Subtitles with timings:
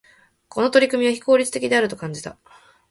[0.49, 2.39] この取り組みは、非効率的であると感じた。